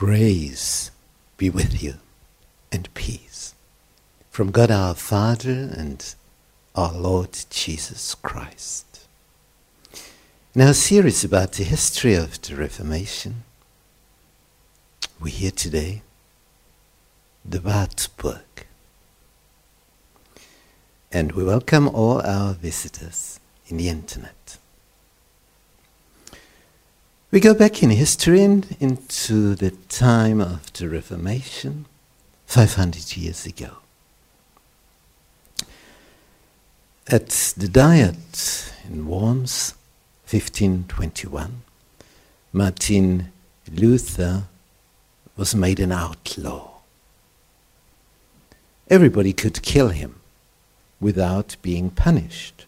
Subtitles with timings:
[0.00, 0.90] Grace
[1.36, 1.96] be with you
[2.72, 3.54] and peace
[4.30, 6.14] from God our Father and
[6.74, 9.06] our Lord Jesus Christ.
[10.54, 13.44] In our series about the history of the Reformation,
[15.20, 16.00] we hear today
[17.44, 18.64] the Wartburg.
[21.12, 24.56] And we welcome all our visitors in the internet.
[27.32, 31.86] We go back in history and into the time of the Reformation,
[32.46, 33.76] 500 years ago.
[37.06, 39.74] At the Diet in Worms,
[40.28, 41.62] 1521,
[42.52, 43.30] Martin
[43.72, 44.46] Luther
[45.36, 46.80] was made an outlaw.
[48.88, 50.16] Everybody could kill him
[51.00, 52.66] without being punished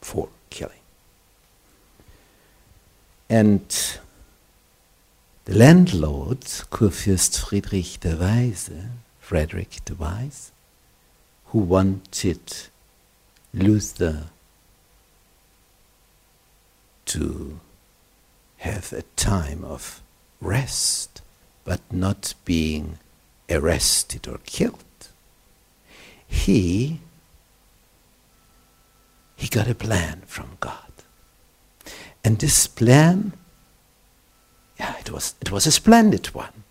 [0.00, 0.28] for
[3.28, 3.98] and
[5.44, 8.70] the landlord, Kurfürst Friedrich the Wise,
[9.20, 10.52] Frederick the Wise,
[11.46, 12.40] who wanted
[13.54, 14.24] Luther
[17.06, 17.60] to
[18.58, 20.02] have a time of
[20.40, 21.22] rest,
[21.64, 22.98] but not being
[23.50, 24.82] arrested or killed.
[26.26, 27.00] He
[29.36, 30.85] he got a plan from God.
[32.26, 33.34] And this plan,
[34.80, 36.64] yeah, it was, it was a splendid one.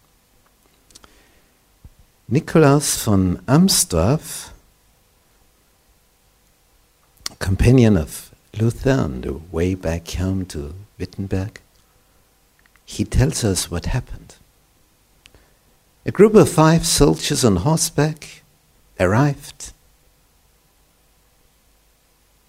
[2.29, 4.49] Nikolaus von Amsdorf,
[7.39, 11.61] companion of Luther on the way back home to Wittenberg,
[12.83, 14.35] he tells us what happened.
[16.05, 18.43] A group of five soldiers on horseback
[18.99, 19.71] arrived,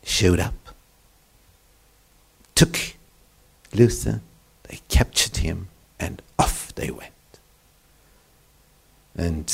[0.02, 0.54] showed up,
[2.56, 2.95] took
[3.77, 4.20] Luther,
[4.64, 5.69] they captured him,
[6.00, 7.12] and off they went.
[9.16, 9.46] And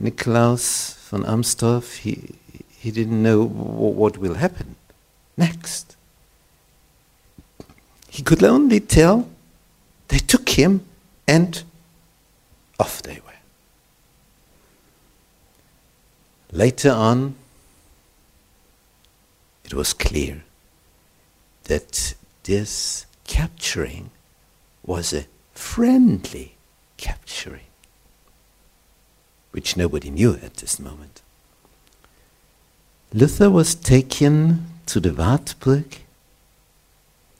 [0.00, 2.34] Nikolaus von Amsdorf, he,
[2.78, 4.76] he didn't know what will happen
[5.36, 5.96] next.
[8.08, 9.28] He could only tell
[10.08, 10.84] they took him
[11.26, 11.62] and
[12.78, 13.40] off they were.
[16.52, 17.36] Later on,
[19.64, 20.42] it was clear
[21.64, 24.10] that this capturing
[24.84, 25.24] was a
[25.54, 26.56] friendly
[26.96, 27.70] capturing,
[29.52, 31.22] which nobody knew at this moment.
[33.12, 35.98] Luther was taken to the Wartburg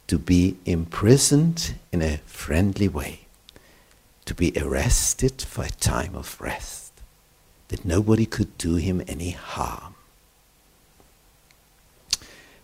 [0.06, 3.22] to be imprisoned in a friendly way,
[4.26, 6.92] to be arrested for a time of rest,
[7.66, 9.94] that nobody could do him any harm.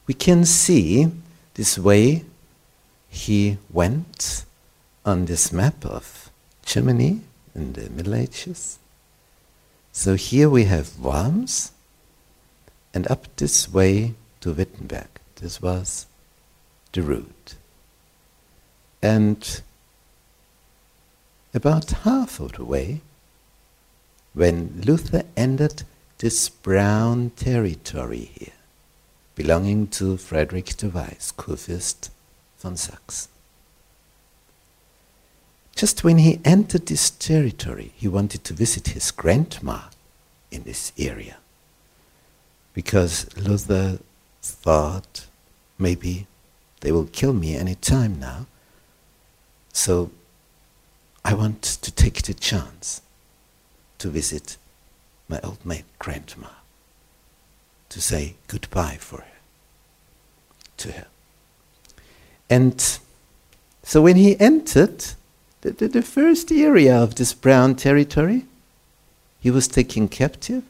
[0.07, 1.11] We can see
[1.55, 2.25] this way
[3.09, 4.45] he went
[5.05, 6.31] on this map of
[6.65, 7.21] Germany
[7.55, 8.79] in the Middle Ages.
[9.93, 11.73] So here we have Worms,
[12.93, 15.09] and up this way to Wittenberg.
[15.37, 16.07] This was
[16.93, 17.55] the route.
[19.03, 19.63] And
[21.55, 23.01] about half of the way,
[24.35, 25.85] when Luther entered
[26.19, 28.53] this brown territory here,
[29.35, 32.11] belonging to Frederick the Wise, Kurfürst
[32.75, 33.29] Saxe.
[35.77, 39.83] Just when he entered this territory, he wanted to visit his grandma
[40.51, 41.37] in this area.
[42.73, 43.99] Because Luther
[44.43, 45.27] thought
[45.79, 46.27] maybe
[46.81, 48.47] they will kill me any time now.
[49.73, 50.11] So
[51.25, 53.03] I want to take the chance
[53.99, 54.57] to visit
[55.29, 56.49] my old maid grandma,
[57.91, 59.39] to say goodbye for her,
[60.79, 61.07] to her.
[62.49, 62.81] And
[63.83, 65.05] so when he entered
[65.63, 68.45] the, the, the, first area of this brown territory,
[69.41, 70.65] he was taken captive,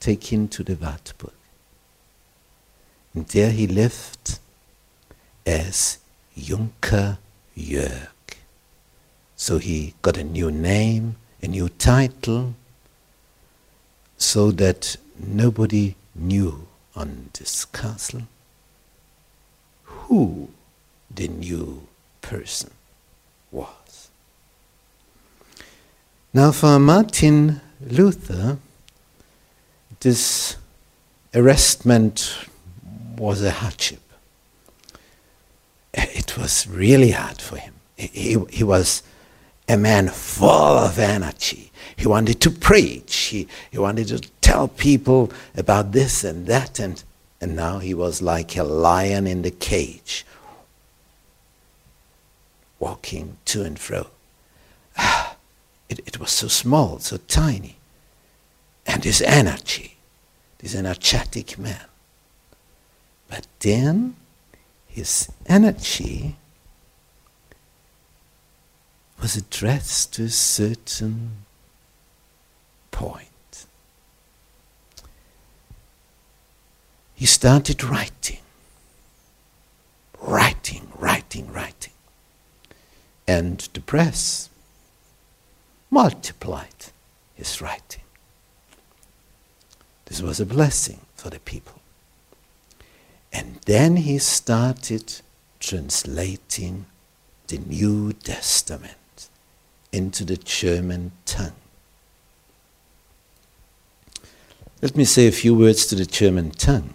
[0.00, 1.32] taken to the Wartburg.
[3.14, 4.38] And there he lived
[5.44, 5.98] as
[6.36, 7.18] Junker
[7.56, 8.08] Jörg.
[9.36, 12.54] So he got a new name, a new title,
[14.16, 18.22] so that nobody knew on this castle
[19.84, 20.48] who
[21.14, 21.86] the new
[22.20, 22.70] person
[23.50, 24.10] was.
[26.34, 28.58] Now, for Martin Luther,
[30.00, 30.56] this
[31.34, 32.36] arrestment
[33.18, 34.00] was a hardship.
[35.94, 37.74] It was really hard for him.
[37.96, 39.02] He, he was
[39.68, 41.70] a man full of energy.
[41.96, 43.14] He wanted to preach.
[43.14, 46.78] He, he wanted to tell people about this and that.
[46.78, 47.02] And,
[47.40, 50.24] and now he was like a lion in the cage,
[52.82, 54.08] walking to and fro.
[54.98, 55.36] Ah,
[55.88, 57.76] it, it was so small, so tiny.
[58.84, 59.98] And this energy,
[60.58, 61.86] this energetic man.
[63.30, 64.16] But then
[64.88, 66.34] his energy
[69.20, 71.44] was addressed to a certain
[72.90, 73.66] point.
[77.14, 78.40] He started writing,
[80.20, 81.91] writing, writing, writing.
[83.26, 84.50] And the press
[85.90, 86.90] multiplied
[87.34, 88.02] his writing.
[90.06, 91.80] This was a blessing for the people.
[93.32, 95.20] And then he started
[95.60, 96.86] translating
[97.46, 99.28] the New Testament
[99.92, 101.52] into the German tongue.
[104.82, 106.94] Let me say a few words to the German tongue.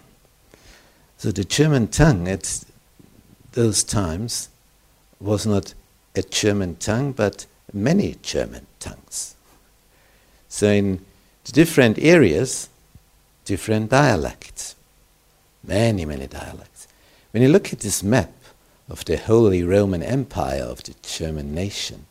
[1.16, 2.64] So, the German tongue at
[3.52, 4.50] those times
[5.18, 5.74] was not
[6.18, 9.34] a German tongue, but many German tongues.
[10.48, 11.04] So, in
[11.44, 12.68] different areas,
[13.44, 14.74] different dialects,
[15.62, 16.88] many, many dialects.
[17.30, 18.32] When you look at this map
[18.88, 22.06] of the Holy Roman Empire of the German nation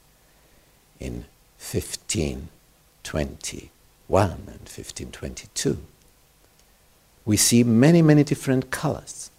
[1.00, 1.26] in
[1.60, 5.78] 1521 and 1522,
[7.26, 9.32] we see many, many different colors.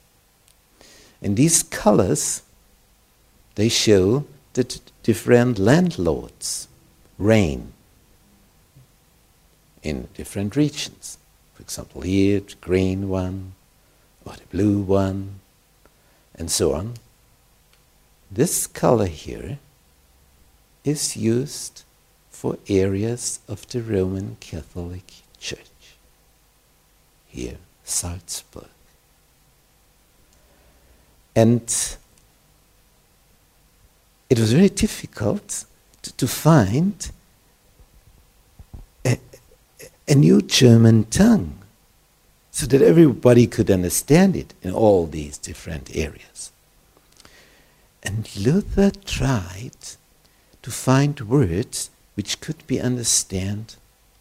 [1.23, 2.43] And these colors,
[3.55, 6.69] they show that different landlords
[7.19, 7.73] reign
[9.83, 11.19] in different regions.
[11.55, 13.55] For example, here, the green one,
[14.25, 15.41] or the blue one,
[16.35, 16.95] and so on.
[18.31, 19.59] This color here
[20.85, 21.83] is used
[22.31, 25.97] for areas of the Roman Catholic Church.
[27.27, 28.69] Here, Salzburg.
[31.35, 31.97] And
[34.31, 35.65] it was very difficult
[36.03, 37.11] to, to find
[39.05, 39.19] a,
[40.07, 41.59] a new German tongue
[42.51, 46.51] so that everybody could understand it in all these different areas.
[48.03, 49.77] And Luther tried
[50.63, 53.75] to find words which could be understood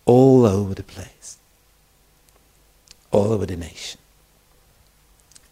[0.05, 1.37] all over the place,
[3.11, 3.99] all over the nation.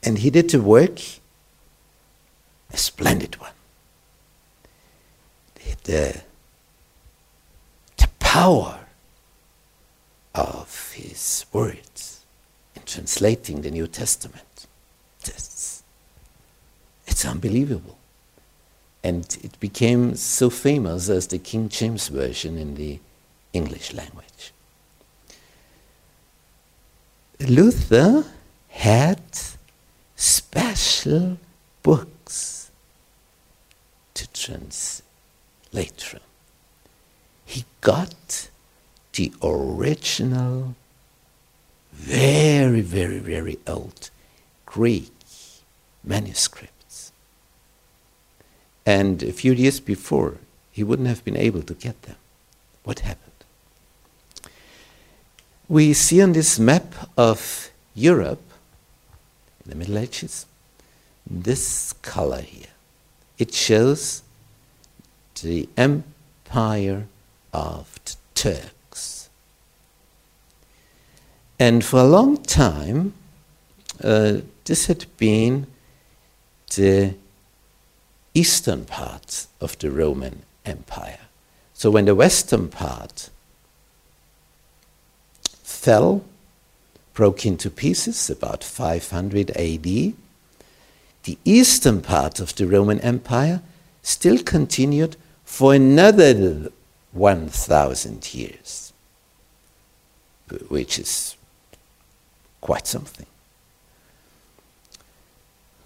[0.04, 1.00] And he did the work,
[2.72, 3.55] a splendid one.
[5.86, 6.20] The,
[7.98, 8.80] the power
[10.34, 12.26] of his words
[12.76, 14.66] in translating the New Testament.
[15.22, 15.84] It's,
[17.06, 18.00] it's unbelievable.
[19.04, 23.00] And it became so famous as the King James Version in the
[23.54, 24.54] English language.
[27.40, 28.26] Luther
[28.70, 29.22] had
[30.16, 31.38] special
[31.84, 32.72] books
[34.16, 35.06] to translate
[35.75, 36.22] from.
[37.45, 38.50] He got
[39.13, 40.75] the original,
[41.94, 44.10] very, very, very old
[44.66, 45.12] Greek
[46.04, 47.12] manuscripts.
[48.86, 50.38] And a few years before,
[50.72, 52.18] he wouldn't have been able to get them.
[52.83, 53.31] What happened?
[55.68, 58.44] We see on this map of Europe
[59.63, 60.45] in the Middle Ages
[61.25, 62.68] this color here.
[63.39, 64.22] It shows
[65.42, 67.08] the empire
[67.54, 69.30] of the Turks.
[71.60, 73.13] And for a long time,
[74.04, 75.68] uh, this had been
[76.75, 77.13] the
[78.34, 81.20] eastern part of the Roman Empire.
[81.74, 83.30] So when the western part
[85.63, 86.25] fell,
[87.13, 89.84] broke into pieces about 500 AD,
[91.24, 93.62] the eastern part of the Roman Empire
[94.04, 95.15] still continued
[95.46, 96.70] for another
[97.14, 98.92] 1,000 years,
[100.68, 101.38] which is
[102.60, 103.28] quite something.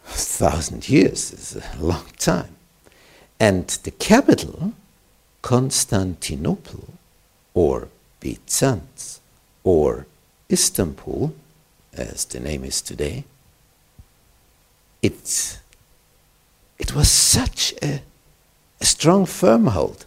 [0.08, 2.56] A thousand years is a long time.
[3.40, 4.74] And the capital,
[5.42, 6.94] Constantinople,
[7.54, 7.90] or
[8.20, 9.22] Byzance,
[9.64, 10.08] or
[10.50, 11.34] Istanbul,
[11.94, 13.26] as the name is today,
[15.02, 15.60] it,
[16.78, 18.02] it was such a,
[18.82, 20.06] a strong firmhold.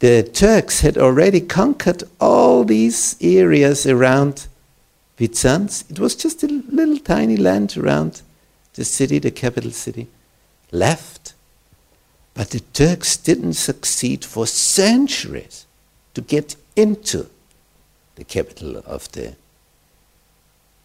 [0.00, 4.46] The Turks had already conquered all these areas around
[5.16, 5.84] Byzance.
[5.90, 8.22] It was just a little tiny land around
[8.74, 10.06] the city, the capital city,
[10.70, 11.34] left.
[12.34, 15.66] But the Turks didn't succeed for centuries
[16.14, 17.26] to get into
[18.14, 19.34] the capital of the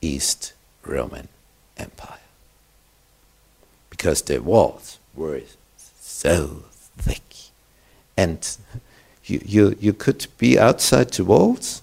[0.01, 1.27] East Roman
[1.77, 2.17] Empire
[3.91, 5.39] because the walls were
[6.13, 6.63] so
[6.97, 7.21] thick.
[8.15, 8.57] And
[9.25, 11.81] You, you, you could be outside the walls,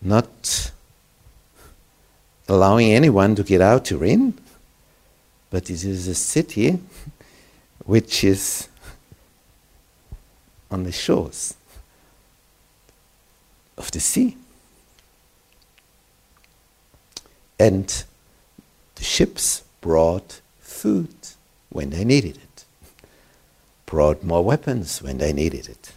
[0.00, 0.72] not
[2.48, 4.34] allowing anyone to get out or in,
[5.48, 6.80] but it is a city
[7.86, 8.68] which is
[10.72, 11.54] on the shores
[13.76, 14.36] of the sea.
[17.60, 18.04] And
[18.96, 21.14] the ships brought food
[21.70, 22.41] when they needed it,
[23.92, 25.92] brought more weapons when they needed it.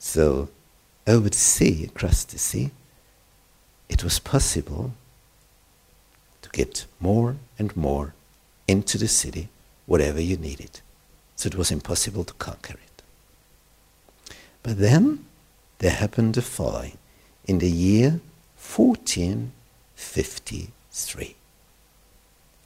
[0.00, 0.48] So,
[1.06, 2.72] over the sea, across the sea,
[3.88, 4.92] it was possible
[6.42, 8.12] to get more and more
[8.66, 9.48] into the city,
[9.86, 10.80] whatever you needed.
[11.36, 13.02] So it was impossible to conquer it.
[14.64, 15.26] But then
[15.78, 16.98] there happened the following.
[17.46, 18.20] In the year
[18.56, 21.36] 1453,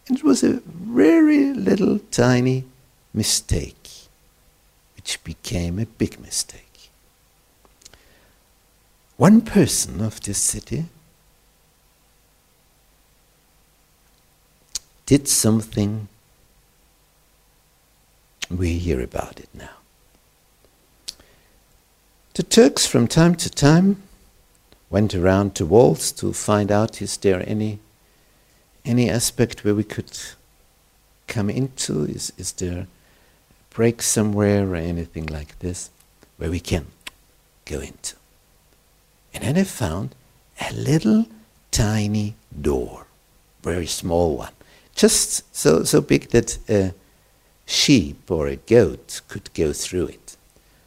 [0.06, 2.64] it was a very little tiny
[3.12, 3.83] mistake,
[5.04, 6.88] which became a big mistake.
[9.18, 10.86] One person of this city
[15.04, 16.08] did something,
[18.50, 19.76] we hear about it now.
[22.32, 24.02] The Turks, from time to time,
[24.88, 27.78] went around to walls to find out is there any
[28.86, 30.18] any aspect where we could
[31.26, 32.06] come into?
[32.06, 32.86] Is is there
[33.74, 35.90] break somewhere or anything like this
[36.38, 36.86] where we can
[37.66, 38.16] go into?
[39.34, 40.14] And then I found
[40.60, 41.26] a little
[41.70, 43.06] tiny door,
[43.62, 44.52] very small one,
[44.94, 46.94] just so so big that a
[47.66, 50.36] sheep or a goat could go through it.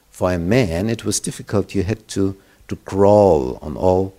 [0.10, 1.76] For a man, it was difficult.
[1.76, 2.36] You had to,
[2.70, 4.14] to crawl on all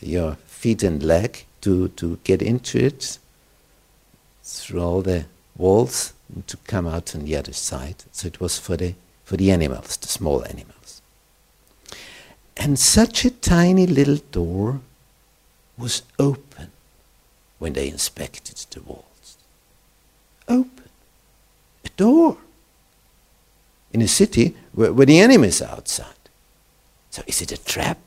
[0.00, 3.18] your feet and leg to, to get into it
[4.42, 6.12] through all the walls
[6.46, 7.96] to come out on the other side.
[8.12, 8.94] So it was for the,
[9.24, 11.02] for the animals, the small animals.
[12.56, 14.80] And such a tiny little door
[15.76, 16.70] was open
[17.58, 19.36] when they inspected the walls.
[20.48, 20.88] Open.
[21.84, 22.38] A door
[23.92, 26.06] in a city where, where the is outside.
[27.10, 27.98] So is it a trap?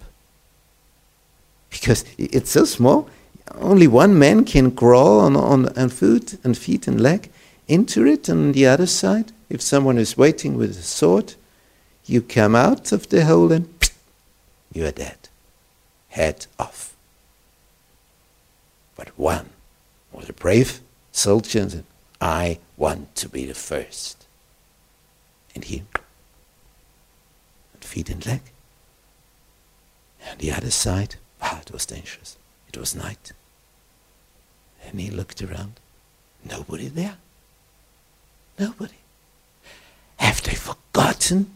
[1.69, 3.09] Because it's so small,
[3.55, 7.29] only one man can crawl on, on, on foot and feet and leg
[7.67, 11.35] into it, and on the other side, if someone is waiting with a sword,
[12.05, 13.67] you come out of the hole and
[14.73, 15.29] you are dead.
[16.09, 16.95] Head off.
[18.95, 19.49] But one
[20.11, 21.85] was a brave soldier and said,
[22.19, 24.21] I want to be the first
[25.55, 25.83] and he,
[27.73, 28.41] and feet and leg.
[30.25, 32.37] And the other side, ah, it was dangerous.
[32.67, 33.33] It was night.
[34.85, 35.79] And he looked around.
[36.43, 37.17] Nobody there.
[38.61, 38.93] Nobody.
[40.17, 41.55] Have they forgotten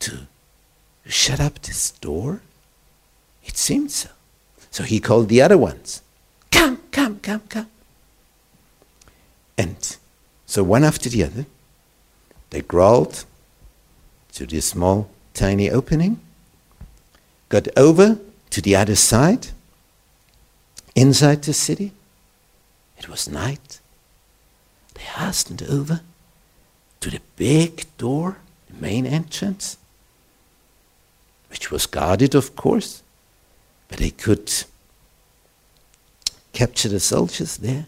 [0.00, 0.26] to
[1.06, 2.42] shut up this door?
[3.44, 4.08] It seemed so.
[4.72, 6.02] So he called the other ones.
[6.50, 7.68] Come, come, come, come.
[9.56, 9.96] And
[10.46, 11.46] so one after the other,
[12.50, 13.24] they crawled
[14.32, 16.18] to this small, tiny opening,
[17.50, 18.18] got over
[18.50, 19.46] to the other side,
[20.96, 21.92] inside the city.
[22.98, 23.77] It was night.
[24.98, 26.02] They hastened over
[27.00, 28.38] to the big door,
[28.68, 29.78] the main entrance,
[31.48, 33.02] which was guarded, of course,
[33.88, 34.52] but they could
[36.52, 37.86] capture the soldiers there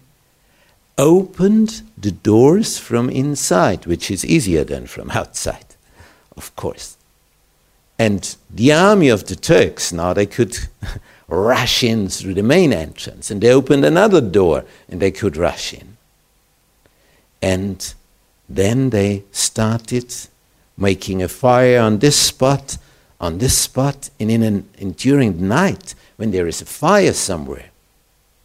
[1.00, 5.74] opened the doors from inside, which is easier than from outside,
[6.36, 6.96] of course.
[7.98, 10.56] And the army of the Turks, now they could
[11.28, 15.74] rush in through the main entrance, and they opened another door and they could rush
[15.74, 15.96] in.
[17.42, 17.94] And
[18.48, 20.14] then they started
[20.76, 22.78] making a fire on this spot,
[23.20, 27.12] on this spot, and in an, and during the night, when there is a fire
[27.12, 27.70] somewhere,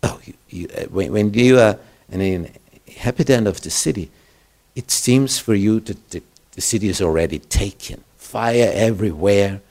[0.04, 1.78] oh, you, you, uh, when, when you are
[2.12, 2.50] in
[2.88, 4.10] inhabitant of the city,
[4.76, 6.22] it seems for you that the,
[6.52, 8.04] the city is already taken.
[8.18, 9.62] Fire everywhere,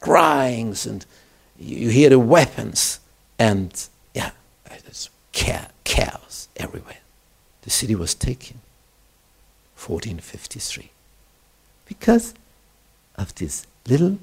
[0.00, 1.04] cryings, and
[1.58, 3.00] you, you hear the weapons,
[3.38, 4.30] and yeah,
[5.84, 6.96] chaos everywhere.
[7.62, 8.61] The city was taken.
[9.88, 10.90] 1453.
[11.86, 12.34] Because
[13.16, 14.18] of this little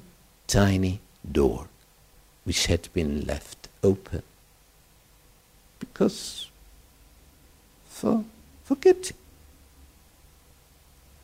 [0.46, 1.00] tiny
[1.30, 1.68] door
[2.44, 4.22] which had been left open.
[5.78, 6.48] Because
[7.88, 8.24] for
[8.64, 9.16] forgetting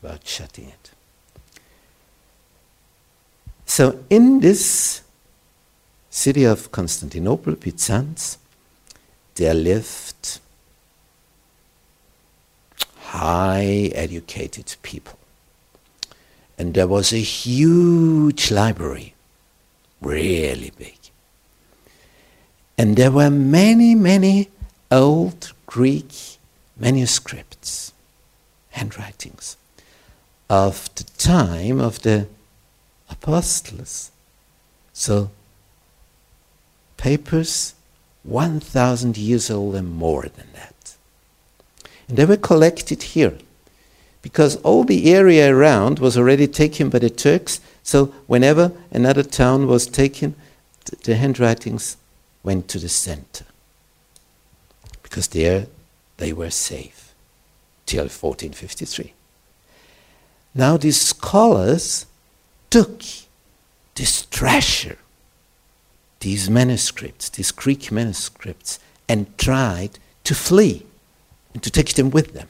[0.03, 0.91] about shutting it.
[3.65, 5.03] So, in this
[6.11, 8.39] city of Constantinople, Byzance,
[9.35, 10.41] there lived
[13.17, 15.19] high educated people.
[16.59, 19.15] And there was a huge library,
[20.01, 20.99] really big.
[22.79, 24.49] And there were many, many
[24.91, 26.39] old Greek
[26.77, 27.93] manuscripts,
[28.71, 29.57] handwritings,
[30.49, 32.27] of the time of the
[33.11, 34.11] apostles.
[34.93, 35.31] So,
[36.97, 37.75] papers
[38.23, 40.76] 1,000 years old and more than that.
[42.09, 43.37] And they were collected here
[44.23, 47.61] because all the area around was already taken by the Turks.
[47.83, 50.35] So, whenever another town was taken,
[51.05, 51.97] the handwritings
[52.43, 53.45] went to the center
[55.03, 55.67] because there
[56.17, 57.15] they were safe
[57.87, 59.13] till 1453.
[60.55, 62.07] Now, these scholars
[62.71, 63.03] took
[63.95, 64.99] this treasure,
[66.21, 70.86] these manuscripts, these Greek manuscripts, and tried to flee
[71.57, 72.49] and to take them with them.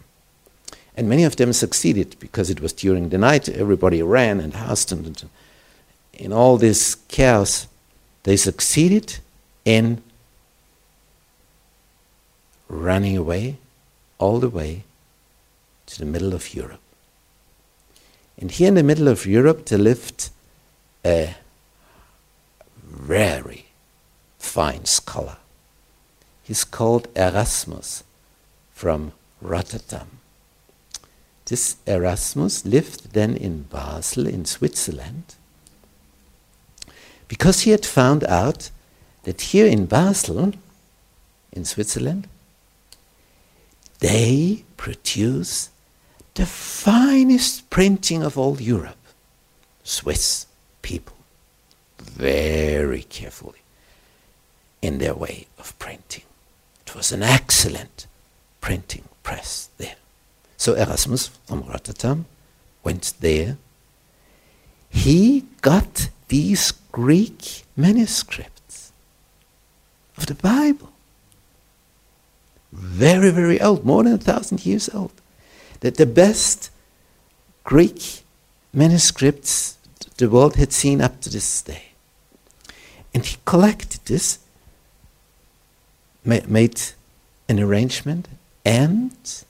[0.96, 5.06] And many of them succeeded because it was during the night, everybody ran and hastened.
[5.06, 5.30] And
[6.12, 7.68] in all this chaos,
[8.24, 9.18] they succeeded
[9.64, 10.02] in
[12.68, 13.58] running away
[14.18, 14.82] all the way
[15.86, 16.80] to the middle of Europe.
[18.36, 20.30] And here in the middle of Europe, there lived
[21.04, 21.36] a
[22.82, 23.66] very
[24.40, 25.36] fine scholar.
[26.42, 28.02] He's called Erasmus
[28.76, 30.18] from Rotterdam.
[31.46, 35.34] This Erasmus lived then in Basel in Switzerland
[37.26, 38.70] because he had found out
[39.22, 40.52] that here in Basel,
[41.52, 42.28] in Switzerland,
[44.00, 45.70] they produce
[46.34, 48.98] the finest printing of all Europe.
[49.84, 50.46] Swiss
[50.82, 51.16] people,
[51.98, 53.62] very carefully
[54.82, 56.24] in their way of printing.
[56.86, 58.06] It was an excellent
[58.66, 59.94] printing press there.
[60.56, 61.62] So Erasmus from
[62.82, 63.58] went there.
[64.90, 68.90] He got these Greek manuscripts
[70.16, 70.90] of the Bible.
[72.72, 75.12] Very, very old, more than a thousand years old.
[75.78, 76.70] That the best
[77.62, 78.24] Greek
[78.72, 79.78] manuscripts
[80.16, 81.84] the world had seen up to this day.
[83.14, 84.40] And he collected this,
[86.24, 86.80] made
[87.48, 88.26] an arrangement,
[88.66, 89.44] and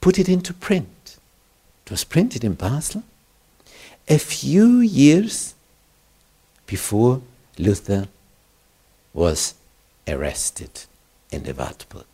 [0.00, 1.18] put it into print.
[1.86, 3.04] It was printed in Basel
[4.08, 5.54] a few years
[6.66, 7.22] before
[7.58, 8.08] Luther
[9.14, 9.54] was
[10.08, 10.86] arrested
[11.30, 12.06] in the Wartburg.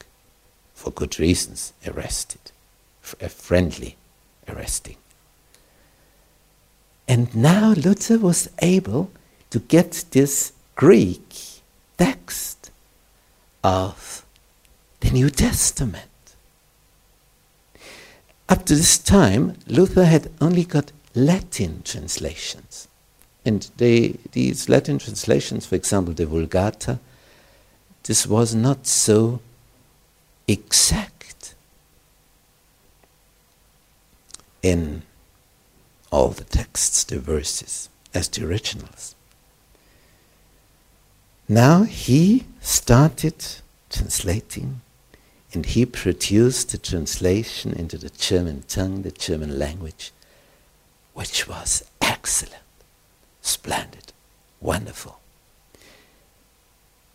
[0.75, 2.53] For good reasons, arrested.
[3.23, 3.97] A friendly
[4.47, 4.97] arresting.
[7.09, 9.11] And now Luther was able
[9.49, 11.63] to get this Greek
[11.97, 12.71] text
[13.65, 14.27] of
[15.09, 16.05] the New Testament.
[18.49, 22.89] Up to this time, Luther had only got Latin translations.
[23.45, 26.99] And they, these Latin translations, for example, the Vulgata,
[28.03, 29.41] this was not so
[30.47, 31.55] exact
[34.63, 35.03] in
[36.11, 39.15] all the texts, the verses, as the originals.
[41.49, 43.45] Now he started
[43.89, 44.83] translating
[45.53, 50.13] and he produced the translation into the German tongue, the German language,
[51.15, 52.63] which was excellent,
[53.41, 54.13] splendid,
[54.61, 55.19] wonderful.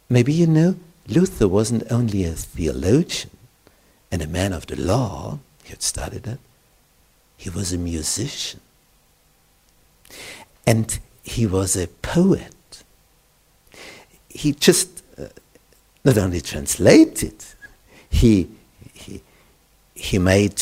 [0.09, 0.75] Maybe you know,
[1.07, 3.29] Luther wasn't only a theologian
[4.11, 6.39] and a man of the law, he had studied that,
[7.37, 8.59] he was a musician.
[10.65, 12.83] And he was a poet.
[14.29, 15.27] He just uh,
[16.05, 17.43] not only translated,
[18.13, 18.47] he,
[18.93, 19.21] he,
[19.95, 20.61] he made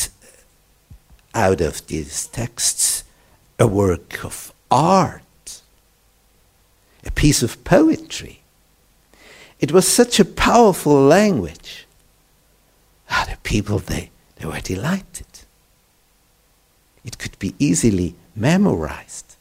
[1.34, 3.04] out of these texts
[3.58, 5.60] a work of art,
[7.04, 8.40] a piece of poetry.
[9.60, 11.86] It was such a powerful language.
[13.10, 15.26] Ah, the people, they, they were delighted.
[17.04, 19.36] It could be easily memorized.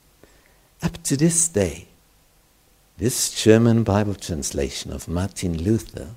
[0.84, 1.88] Up to this day,
[2.98, 6.10] this German Bible translation of Martin Luther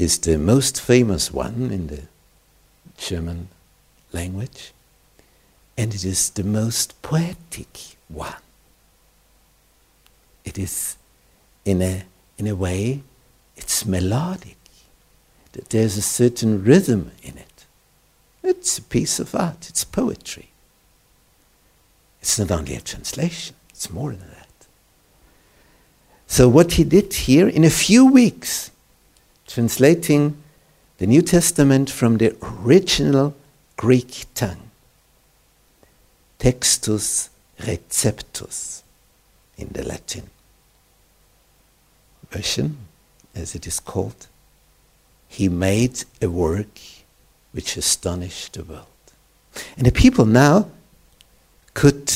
[0.00, 2.02] is the most famous one in the
[2.96, 3.48] German
[4.12, 4.72] language,
[5.76, 8.42] and it is the most poetic one.
[10.44, 10.96] It is,
[11.66, 12.04] in a,
[12.38, 13.02] in a way,
[13.56, 14.56] it's melodic.
[15.68, 17.66] There's a certain rhythm in it.
[18.42, 20.48] It's a piece of art, it's poetry.
[22.22, 24.48] It's not only a translation, it's more than that.
[26.26, 28.69] So, what he did here in a few weeks,
[29.50, 30.40] translating
[30.98, 33.34] the New Testament from the original
[33.76, 34.70] Greek tongue,
[36.38, 38.82] textus receptus
[39.58, 40.30] in the Latin
[42.30, 42.76] version,
[43.34, 44.28] as it is called.
[45.26, 46.78] He made a work
[47.50, 48.86] which astonished the world.
[49.76, 50.68] And the people now
[51.74, 52.12] could,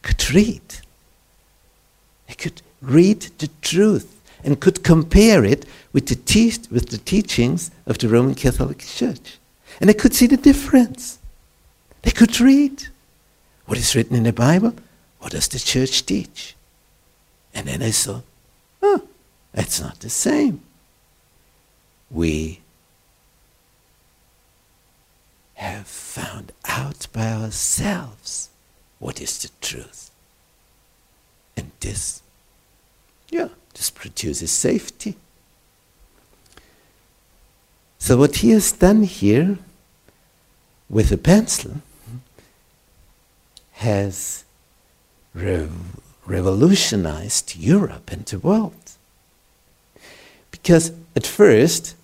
[0.00, 0.62] could read.
[2.28, 7.70] They could read the truth and could compare it with the, te- with the teachings
[7.86, 9.38] of the Roman Catholic Church.
[9.80, 11.18] And they could see the difference.
[12.02, 12.88] They could read
[13.66, 14.74] what is written in the Bible.
[15.20, 16.56] What does the church teach?
[17.54, 18.22] And then I saw,
[18.82, 19.02] oh,
[19.52, 20.62] that's not the same.
[22.10, 22.60] We
[25.54, 28.50] have found out by ourselves
[28.98, 30.10] what is the truth.
[31.56, 32.22] And this,
[33.30, 35.16] yeah, this produces safety.
[37.98, 39.58] So, what he has done here
[40.90, 41.82] with a pencil
[43.72, 44.44] has
[45.34, 48.74] rev- revolutionized Europe and the world.
[50.50, 51.94] Because at first,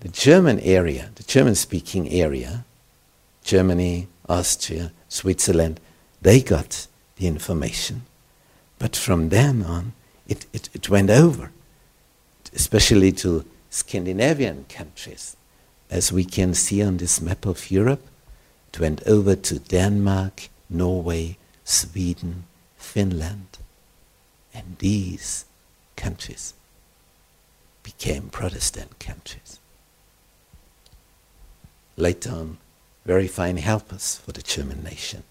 [0.00, 2.64] the German area, the German speaking area,
[3.42, 5.80] Germany, Austria, Switzerland,
[6.20, 6.86] they got
[7.16, 8.02] the information.
[8.78, 9.92] But from then on,
[10.28, 11.50] it, it, it went over,
[12.54, 15.36] especially to Scandinavian countries.
[15.90, 18.06] As we can see on this map of Europe,
[18.72, 22.44] it went over to Denmark, Norway, Sweden,
[22.76, 23.58] Finland.
[24.52, 25.46] And these
[25.96, 26.52] countries
[27.82, 29.58] became Protestant countries.
[31.96, 32.58] Later on,
[33.06, 35.22] very fine helpers for the German nation.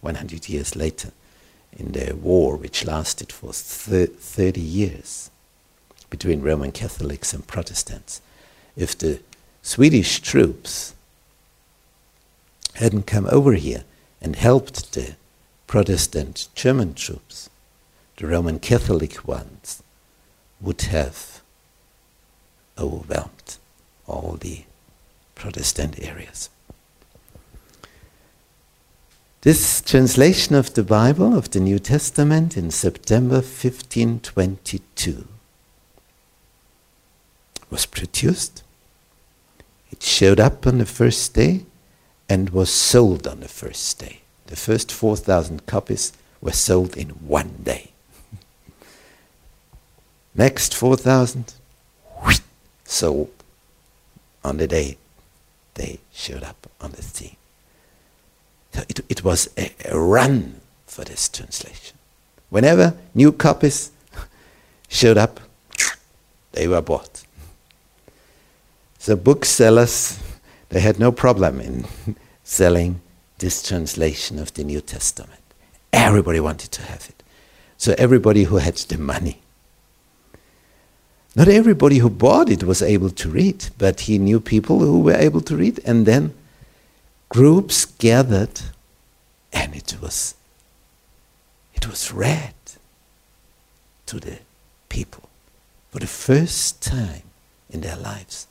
[0.00, 1.10] 100 years later,
[1.76, 5.30] in the war which lasted for 30 years
[6.10, 8.20] between Roman Catholics and Protestants,
[8.76, 9.20] if the
[9.62, 10.94] Swedish troops
[12.74, 13.84] hadn't come over here
[14.20, 15.16] and helped the
[15.66, 17.48] Protestant German troops,
[18.16, 19.82] the Roman Catholic ones
[20.60, 21.40] would have
[22.78, 23.56] overwhelmed
[24.06, 24.64] all the
[25.34, 26.50] Protestant areas.
[29.42, 35.26] This translation of the Bible, of the New Testament, in September 1522
[37.68, 38.62] was produced.
[39.90, 41.64] It showed up on the first day
[42.28, 44.20] and was sold on the first day.
[44.46, 47.90] The first 4,000 copies were sold in one day.
[50.36, 51.52] Next 4,000
[52.84, 53.32] sold
[54.44, 54.98] on the day
[55.74, 57.34] they showed up on the scene.
[58.74, 61.96] It, it was a, a run for this translation.
[62.50, 63.90] Whenever new copies
[64.88, 65.40] showed up,
[66.52, 67.24] they were bought.
[68.98, 70.22] So booksellers,
[70.68, 71.86] they had no problem in
[72.44, 73.00] selling
[73.38, 75.40] this translation of the New Testament.
[75.92, 77.22] Everybody wanted to have it.
[77.76, 79.38] So everybody who had the money.
[81.34, 85.16] Not everybody who bought it was able to read, but he knew people who were
[85.16, 86.34] able to read, and then
[87.32, 88.60] groups gathered,
[89.54, 90.34] and it was
[91.74, 92.52] it was read
[94.04, 94.38] to the
[94.90, 95.30] people
[95.90, 97.22] for the first time
[97.70, 98.46] in their lives.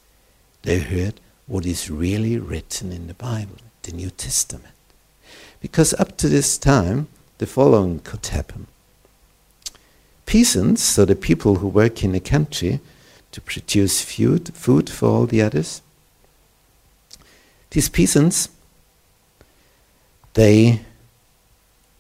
[0.64, 4.74] They heard what is really written in the Bible, the New Testament.
[5.60, 8.66] Because up to this time, the following could happen.
[10.26, 12.80] Peasants, so the people who work in the country
[13.32, 15.84] to produce food, food for all the others,
[17.70, 18.50] these peasants
[20.34, 20.82] they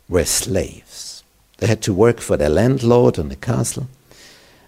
[0.07, 1.23] were slaves.
[1.57, 3.87] They had to work for their landlord on the castle.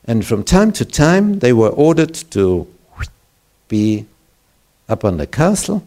[0.05, 2.67] And from time to time, they were ordered to
[3.67, 4.05] be
[4.89, 5.83] up on the castle,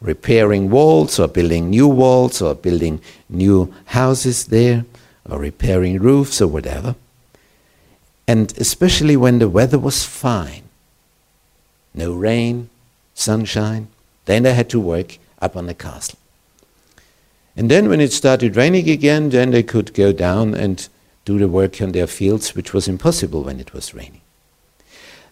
[0.00, 4.84] repairing walls or building new walls or building new houses there
[5.28, 6.94] or repairing roofs or whatever.
[8.28, 10.62] And especially when the weather was fine,
[11.94, 12.68] no rain,
[13.14, 13.88] sunshine,
[14.26, 16.18] then they had to work up on the castle.
[17.56, 20.88] And then when it started raining again, then they could go down and
[21.24, 24.20] do the work on their fields, which was impossible when it was raining.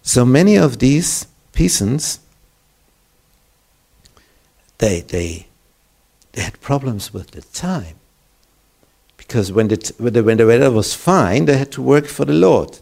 [0.02, 2.20] So many of these peasants,
[4.78, 5.46] they, they,
[6.32, 7.96] they had problems with the time.
[9.16, 12.24] Because when the, when, the, when the weather was fine, they had to work for
[12.24, 12.78] the Lord.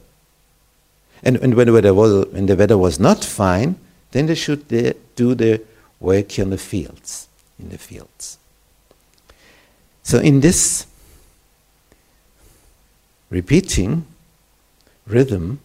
[1.22, 3.76] And, and when, the weather was, when the weather was not fine,
[4.12, 5.62] then they should uh, do the
[5.98, 8.38] work in the fields, in the fields.
[10.06, 10.86] So, in this
[13.28, 14.06] repeating
[15.04, 15.58] rhythm,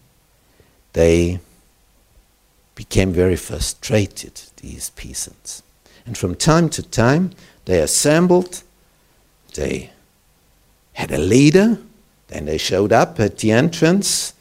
[0.93, 1.39] they
[2.73, 5.61] became very frustrated, these peasants.
[6.07, 7.29] And from time to time,
[7.65, 8.63] they assembled,
[9.53, 9.91] they
[10.93, 11.77] had a leader,
[12.29, 14.33] then they showed up at the entrance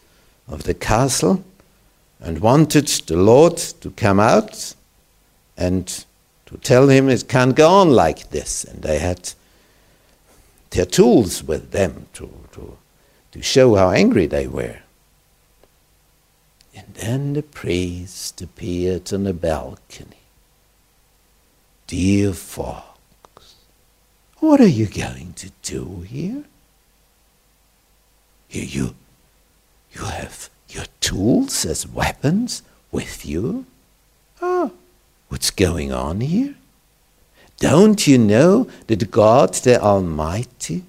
[0.49, 1.45] of the castle
[2.21, 4.75] and wanted the Lord to come out
[5.59, 5.87] and
[6.47, 8.65] to tell him it can't go on like this.
[8.65, 9.35] And they had
[10.71, 12.79] their tools with them to, to,
[13.33, 14.79] to show how angry they were.
[16.75, 20.17] And then the priest appeared on the balcony.
[21.87, 23.57] Dear fox,
[24.39, 26.45] what are you going to do here?
[28.49, 28.95] You, you,
[29.93, 33.67] you have your tools as weapons with you?
[34.41, 34.71] Ah,
[35.29, 36.55] what's going on here?
[37.61, 40.83] Don't you know that God the Almighty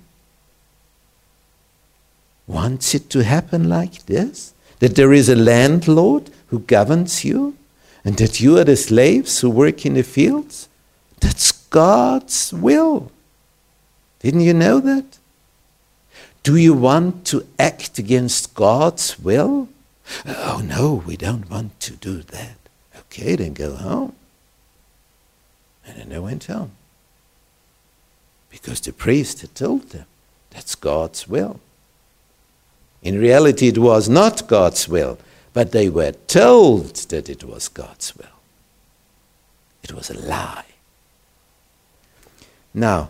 [2.47, 4.53] wants it to happen like this?
[4.79, 7.55] That there is a landlord who governs you,
[8.03, 10.67] and that you are the slaves who work in the fields?
[11.19, 13.11] That's God's will.
[14.19, 15.19] Didn't you know that?
[16.43, 19.69] Do you want to act against God's will?
[20.25, 22.57] Oh, no, we don't want to do that.
[22.97, 24.15] Okay, then go home.
[25.85, 26.71] And then they went home.
[28.49, 30.05] Because the priest had told them
[30.49, 31.59] that's God's will.
[33.01, 35.17] In reality, it was not God's will,
[35.53, 38.27] but they were told that it was God's will.
[39.83, 40.65] It was a lie.
[42.73, 43.09] Now,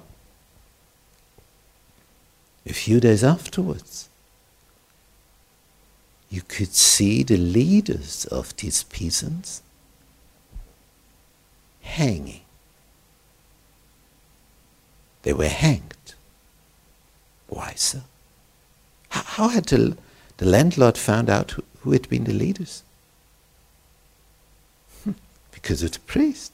[2.66, 4.08] a few days afterwards,
[6.30, 9.62] you could see the leaders of these peasants
[11.82, 12.41] hanging.
[15.24, 16.16] They were hanged.
[17.48, 18.02] Why sir?
[19.10, 19.98] How, had the,
[20.38, 22.84] the landlord found out who, who had been the leaders?
[25.04, 25.12] Hmm,
[25.52, 26.54] because of the priest.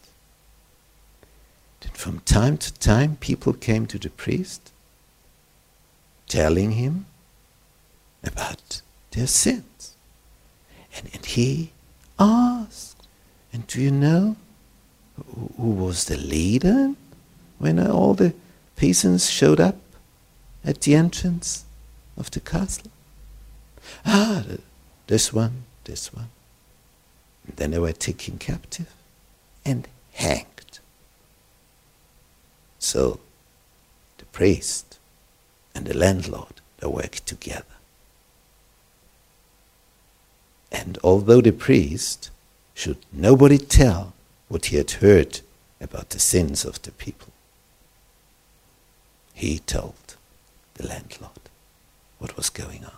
[1.82, 4.72] Then from time to time, people came to the priest
[6.28, 7.06] telling him
[8.24, 9.94] about their sins.
[10.96, 11.72] And, and he
[12.20, 13.08] asked,
[13.54, 14.36] and do you know
[15.16, 16.96] who, who was the leader
[17.60, 18.34] when all the
[18.78, 19.76] peasants showed up
[20.63, 21.66] at the entrance
[22.16, 22.92] of the castle?
[24.06, 24.46] Ah,
[25.08, 26.30] this one, this one.
[27.46, 28.94] And then they were taken captive
[29.66, 30.80] and hanged.
[32.80, 33.20] So
[34.18, 34.98] the priest
[35.76, 37.63] and the landlord, they worked together.
[40.72, 42.30] And although the priest
[42.74, 44.13] should nobody tell
[44.48, 45.42] what he had heard
[45.82, 47.27] about the sins of the people,
[49.38, 50.15] he told
[50.73, 51.30] the landlord
[52.17, 52.97] what was going on.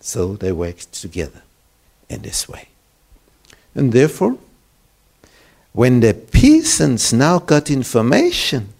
[0.00, 1.40] So they worked together
[2.10, 2.68] in this way.
[3.74, 4.36] And therefore,
[5.72, 8.74] when the peasants now got information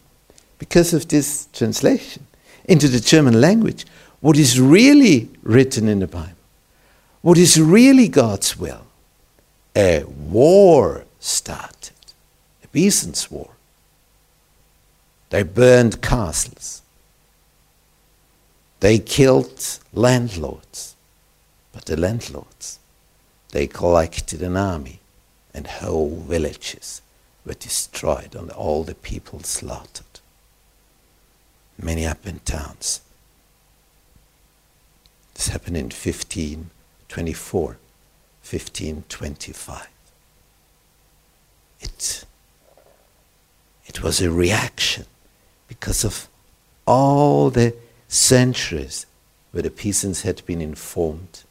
[0.59, 2.27] because of this translation
[2.66, 3.87] into the German language,
[4.20, 6.37] what is really written in the Bible,
[7.22, 8.85] what is really God's will,
[9.75, 11.96] a war started,
[12.62, 13.52] a peasants' war.
[15.33, 16.83] They burned castles.
[18.81, 20.95] They killed landlords.
[21.73, 22.79] But the landlords,
[23.51, 25.01] they collected an army
[25.55, 27.01] and whole villages
[27.47, 30.21] were destroyed and all the people slaughtered.
[31.81, 33.01] Many up in towns.
[35.33, 39.88] This happened in 1524, 1525.
[41.81, 42.25] It,
[43.87, 45.07] it was a reaction
[45.79, 46.29] because of
[46.87, 47.75] all the
[48.09, 49.07] centuries
[49.53, 51.45] where the peasants had been informed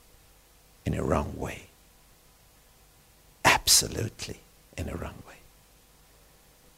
[0.86, 1.64] in a wrong way
[3.72, 4.40] absolutely
[4.78, 5.38] in a wrong way.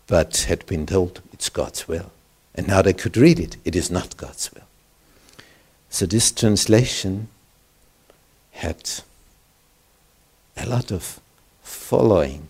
[0.06, 2.12] But had been told it's God's will.
[2.56, 3.58] And now they could read it.
[3.66, 4.68] It is not God's will.
[5.90, 7.30] So this translation
[8.52, 8.90] had
[10.56, 11.20] a lot of
[11.64, 12.50] following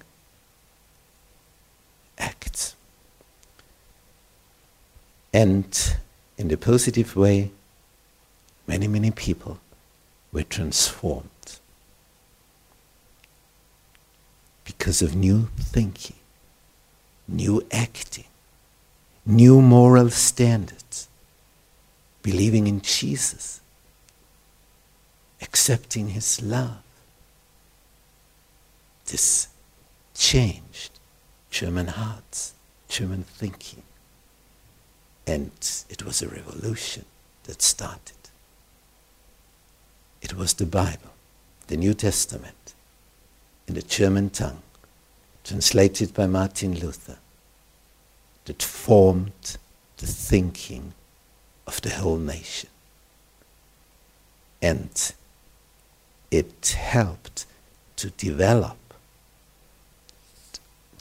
[5.34, 5.98] And
[6.38, 7.52] in the positive way,
[8.68, 9.60] many, many people
[10.32, 11.30] were transformed
[14.64, 16.16] because of new thinking,
[17.28, 18.26] new acting,
[19.26, 21.08] new moral standards,
[22.22, 23.60] believing in Jesus,
[25.42, 26.78] accepting His love.
[29.06, 29.48] This
[30.16, 30.92] changed
[31.50, 32.54] German hearts,
[32.88, 33.84] German thinking.
[35.26, 35.52] And
[35.90, 37.06] it was a revolution
[37.44, 38.18] that started.
[40.22, 41.14] It was the Bible,
[41.68, 42.74] the New Testament,
[43.68, 44.62] in the German tongue,
[45.44, 47.18] translated by Martin Luther,
[48.46, 49.58] that formed
[49.98, 50.94] the thinking
[51.68, 52.70] of the whole nation.
[54.62, 55.14] And
[56.32, 57.46] it helped
[57.98, 58.78] to develop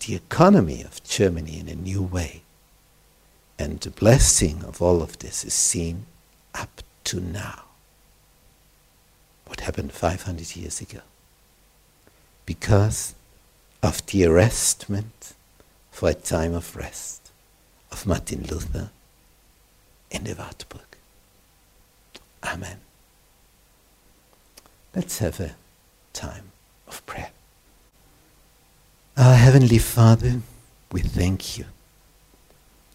[0.06, 2.42] the economy of Germany in a new way.
[3.58, 6.06] And the blessing of all of this is seen
[6.54, 7.64] up to now.
[9.46, 11.00] What happened 500 years ago?
[12.46, 13.14] Because
[13.82, 15.34] of the arrestment
[15.90, 17.30] for a time of rest
[17.90, 18.90] of Martin Luther
[20.10, 20.80] in the Wartburg.
[22.44, 22.78] Amen.
[24.94, 25.54] Let's have a
[26.12, 26.52] time
[26.88, 27.30] of prayer.
[29.16, 30.40] Our Heavenly Father,
[30.90, 31.66] we thank you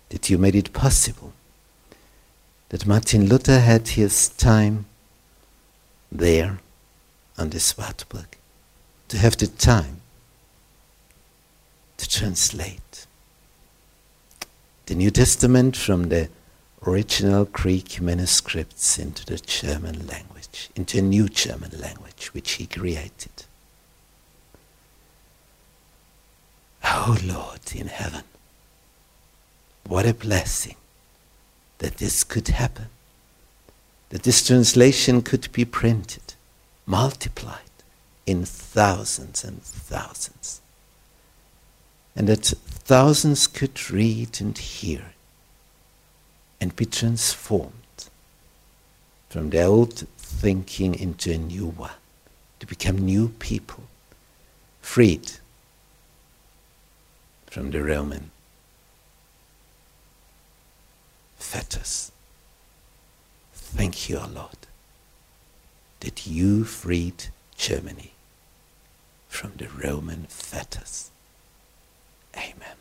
[0.09, 1.33] that you made it possible
[2.69, 4.85] that Martin Luther had his time
[6.11, 6.59] there
[7.37, 8.37] on the Wartburg,
[9.09, 10.01] to have the time
[11.97, 13.05] to translate
[14.87, 16.29] the New Testament from the
[16.85, 23.45] original Greek manuscripts into the German language, into a new German language which he created.
[26.83, 28.23] Oh Lord in heaven,
[29.87, 30.75] what a blessing
[31.77, 32.87] that this could happen,
[34.09, 36.33] that this translation could be printed,
[36.85, 37.59] multiplied
[38.25, 40.61] in thousands and thousands,
[42.15, 45.13] and that thousands could read and hear
[46.59, 47.71] and be transformed
[49.29, 51.91] from the old thinking into a new one,
[52.59, 53.83] to become new people,
[54.81, 55.31] freed
[57.49, 58.31] from the Roman
[61.47, 62.11] fetters.
[63.53, 64.61] Thank you, O Lord,
[66.01, 68.11] that you freed Germany
[69.29, 71.09] from the Roman fetters.
[72.35, 72.76] Amen.